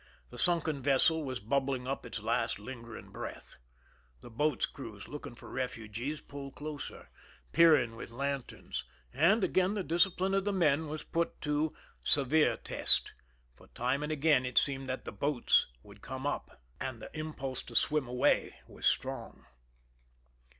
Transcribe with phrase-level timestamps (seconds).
[0.31, 3.57] The sunken vessel was bubbling up its last lingering breath.
[4.21, 7.09] The boats' crews looking for refugees pulled closer,
[7.51, 8.83] peering with lanterns,
[9.13, 13.13] and again the discipline of the men was put to severe test,
[13.53, 17.05] for time and again it seemed that the boats would come up, and the 116
[17.05, 17.13] SPAXJAKDS SEA EW Wl'J'H I.AXTERXS.
[17.13, 19.45] THE EUN IN impulse to swim away was strong.